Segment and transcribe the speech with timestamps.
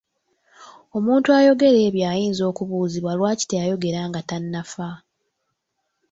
[0.97, 4.89] Omuntu ayogera ebyo ayinza okubuuzibwa lwaki teyayogera nga tannafa?